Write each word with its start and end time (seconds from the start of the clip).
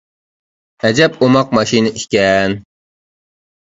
ئەجەب 0.87 1.19
ئوماق 1.25 1.53
ماشىنا 1.59 1.93
ئىكەن. 2.01 2.57